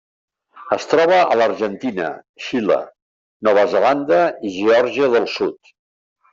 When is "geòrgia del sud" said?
4.59-5.75